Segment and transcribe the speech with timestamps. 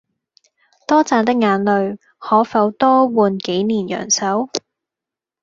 [0.87, 4.49] 多賺的眼淚可否多換幾年陽壽？